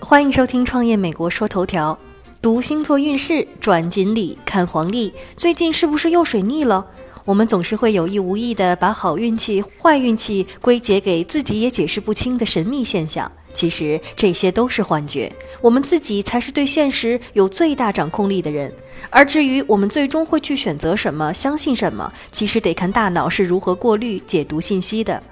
[0.00, 1.96] 欢迎收听《创业美国说头条》，
[2.42, 5.12] 读星座运势，转锦鲤，看黄历。
[5.36, 6.84] 最近是不是又水逆了？
[7.24, 13.30] 我们总是会有意无意地把好运气、坏运气归结给自己也解释不清的神秘现象。
[13.52, 18.72] 其实这些都是幻觉，我们自己才是对现实有最大掌控力的人。
[19.10, 25.22] 而至于我们最终会去选择什么、相信什么，其实得看大脑是如何过滤、解读信息的。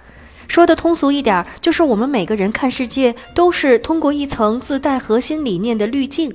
[0.48, 6.32] 说的通俗一点，就是我们每个人看世界都是通过一层自带核心理念的滤镜，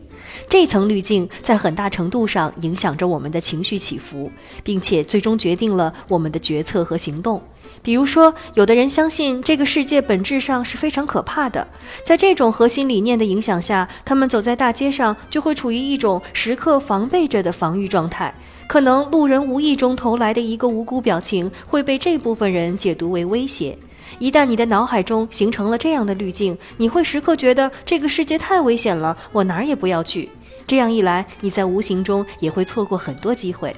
[0.47, 4.31] 这层滤镜在很大程度上影响着我们的情绪起伏，
[4.63, 7.41] 并且最终决定了我们的决策和行动。
[7.81, 11.65] 比如说，有的人相信这个世界本质上是非常可怕的，
[12.03, 18.33] 在这种核心理念的影响下，他们走在大街上就会处于一种时刻防备着的防御状态。
[18.67, 23.77] 可能路人无意中投来的一个无辜表情，会被这部分人解读为威胁。
[24.17, 30.29] 一旦你的脑海中形成了这样的滤镜，你会时刻觉得这个世界太危险了，我哪儿也不要去。
[30.65, 33.75] 这样一来，你在无形中也会错过很多机会。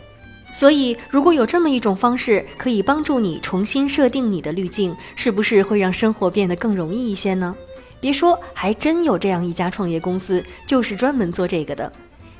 [0.51, 7.55] 所以，如果有这么一种方式可以帮助你重新设定你的滤镜，是不是会让生活变得更容易一些呢？
[8.01, 11.91] 别说，还真有这样一家创业公司，就是专门做这个的。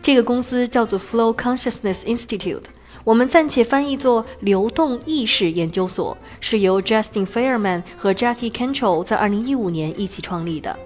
[0.01, 2.63] 这个公司叫做 Flow Consciousness Institute。
[3.03, 10.77] 我们暂且翻译作流动意识研究所，是由 Justin Fairman 和 Jackie Cantrell 在2015年一起创立的。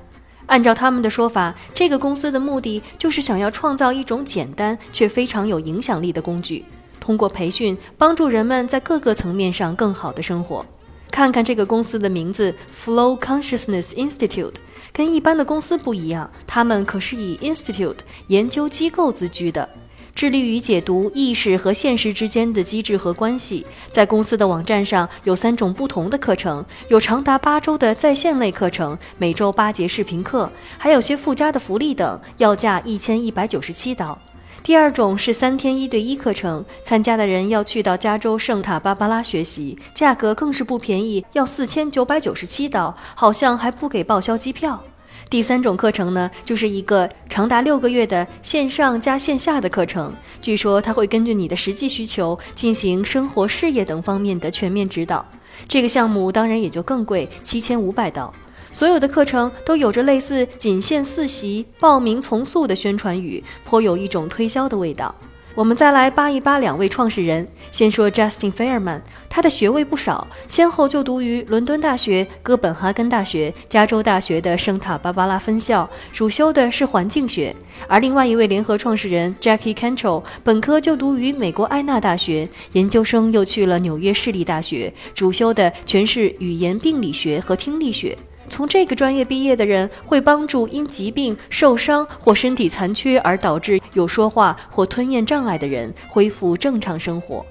[0.45, 6.63] 按照他们的说法，这个公司的目的就是想要创造一种简单却非常有影响力的工具，
[6.99, 10.65] 通过培训帮助人们在各个层面上更好的生活。
[11.11, 14.55] 看看这个公司的名字 Flow Consciousness Institute，
[14.93, 19.67] 跟一般的公司不一样，他们可是以 Institute 研究机构自居的。
[20.15, 23.65] 致力于解读意识和现实之间的机制和关系。
[23.91, 34.17] 在公司的网站上有三种不同的课程，有长达八周的在线类课程，每周八节视频课，还有些附加的福利等，要价一千一百九十七刀。
[34.63, 44.81] 第二种是三天一对一课程，参加的人要去到加州圣塔芭芭拉学习，价格更是不便宜，要四千九百九十七刀，好像还不给报销机票。
[45.29, 50.13] 第三种课程呢，就是一个长达六个月的线上加线下的课程。
[50.41, 55.25] 据说它会根据你的实际需求进行生活、事业等方面的全面指导。
[55.67, 58.31] 这个项目当然也就更贵，七千五百刀。
[58.71, 65.13] 所有的课程都有着类似“仅限四席，报名从速”的宣传语，颇有一种推销的味道。
[65.55, 67.47] 我们再来扒一扒两位创始人。
[67.71, 68.99] 先说 Justin Fairman，
[69.29, 77.55] 他的学位不少，先后就读于伦敦大学、哥本哈根大学、加州大学的圣塔芭芭拉分校，主修的是环境学。
[77.87, 88.17] 而另外一位联合创始人 Jackie Cantrell，本科就读于美国埃纳大学，研究生又去了纽约市立大学，主修的全是语言病理学和听力学。
[88.49, 97.45] 从这个专业毕业的人会帮助因疾病、受伤或身体残缺而导致有说话或吞咽障碍的人恢复正常生活。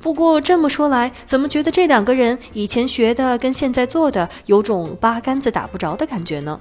[0.00, 6.58] 不过这么说来，怎么觉得这两个人以前学的跟现在做的有种八竿子打不着的感觉呢？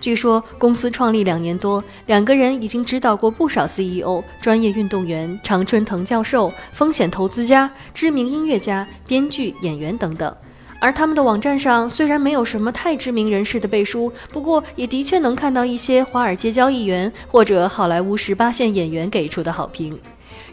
[0.00, 10.32] 据说公司创立两年多，两个人已经指导过不少 CEO、专业运动员、常春藤教授、风险投资家、知名音乐家、编剧、演员等等。
[10.80, 19.98] 而他们的网站上虽然没有什么太知名人士的背书，不过也的确能看到一些华尔街交易员或者好莱坞十八线演员给出的好评。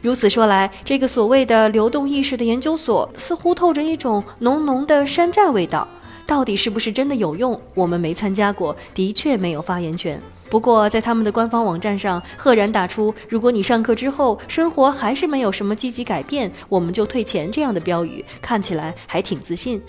[0.01, 5.87] 如此说来，这个所谓的流动意识的研究所似乎透着一种浓浓的山寨味道。
[6.27, 7.59] 到底是不是真的有用？
[7.75, 10.19] 我们没参加过，的确没有发言权。
[10.49, 19.79] 不过在他们的官方网站上，赫然打出“如果你上课之后生活还是没有什么积极改变，我们就退钱”这样的标语，看起来还挺自信。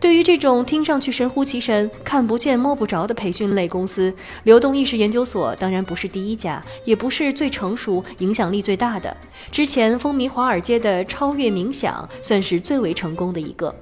[0.00, 4.12] 对于这种听上去神乎其神、看不见摸不着的培训类公司，
[4.44, 9.14] 流动意识研究所当然不是第一家，也不是最成熟、影响力最大的。
[9.52, 13.74] 之前风靡华尔街的超越冥想算是最为成功的一个。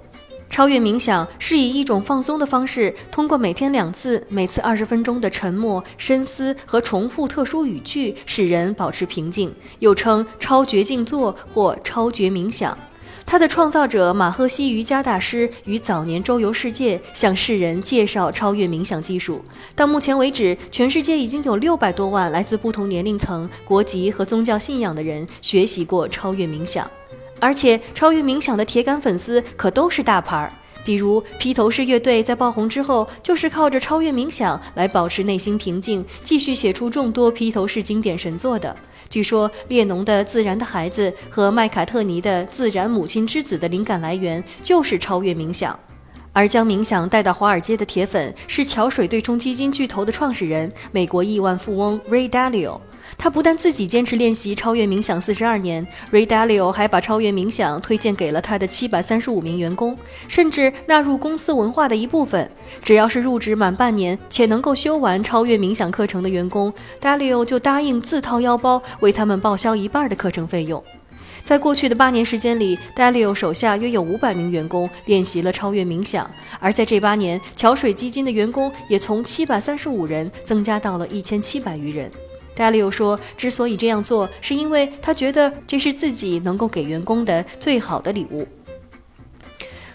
[0.50, 12.76] 超越冥想是以一种放松的方式，通过每天两次、每次二十分钟的沉默、深思和重复特殊语句，使人保持平静，又称超绝静坐或超绝冥想。
[13.30, 19.44] 他的创造者马赫西瑜伽大师于早年周游世界，向世人介绍超越冥想技术。
[19.76, 26.90] 到目前为止，全世界已经有六百多万来自不同年龄层、国籍和宗教信仰的人学习过超越冥想。
[27.38, 30.50] 而且，超越冥想的铁杆粉丝可都是大牌儿，
[30.82, 38.74] 比如披头士乐队在爆红之后，就是靠着超越冥想来保持内心平静，继续写出众多披头士经典神作的。
[39.10, 45.78] 据说列侬的《自然的孩子》和麦卡特尼的《自然母亲之子》的灵感来源就是超越冥想，
[46.32, 52.80] 而将冥想带到华尔街的铁粉是桥水对冲基金巨头的创始人、美国亿万富翁 Ray Dalio。
[53.16, 59.96] 他不但自己坚持练习超越冥想四十二年，Ray Dalio 还把超越冥想推荐给了他的七百三十五名员工，
[60.28, 62.48] 甚至纳入公司文化的一部分。
[62.84, 70.84] 只要是入职满半年且能够修完超越冥想课程的员工，Dalio 就答应自掏腰包为他们报销一半的课程费用。
[71.42, 76.30] 在过去的八年时间里，Dalio 手下约有五百名员工练习了超越冥想，
[76.60, 82.10] 而在这八年，桥水基金的员工也从七百三十五人增加到了一千七百余人。
[82.54, 88.46] Dalio 说：“之所以这样做，是因为他觉得这是自己能够给员工的最好的礼物。”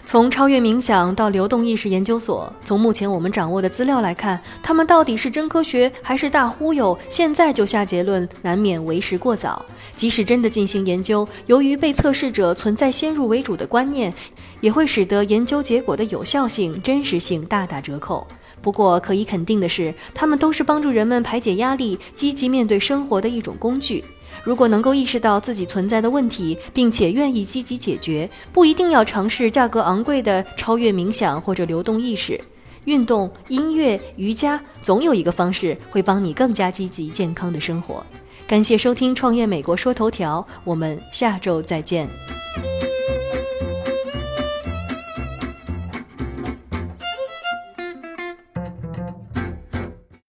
[0.06, 6.96] 从超越冥想到流动意识研究所，从目前我们掌握的资料来看，他们到底是真科学还是大忽悠？
[7.08, 9.64] 现在就下结论，难免为时过早。
[9.96, 14.12] 即使真的进行研究，由于被测试者存在先入为主的观念，
[14.60, 18.26] 也会使得研究结果的有效性、真实性大打折扣。
[18.60, 24.04] 不过，可以肯定的是，他们都是帮助人们排解压力、积极面对生活的一种工具。
[24.44, 32.38] 如果能够意识到自己存在的问题，并且愿意积极解决，不一定要尝试价格昂贵的超越冥想或者流动意识、
[32.84, 38.04] 运动、音乐、瑜伽，总有一个方式会帮你更加积极健康的生活。
[38.46, 42.06] 感谢收听《创业美国说头条》，我们下周再见。